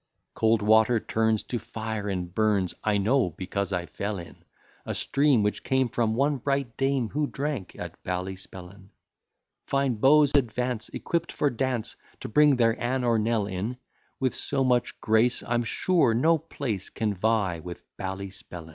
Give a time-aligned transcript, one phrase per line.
[0.33, 4.35] Cold water turns to fire, and burns I know, because I fell in
[4.83, 8.89] A stream, which came from one bright dame Who drank at Ballyspellin.
[9.67, 13.77] Fine beaux advance, equipt for dance, To bring their Anne or Nell in,
[14.19, 18.69] With so much grace, I'm sure no place Can vie with Ballyspellin.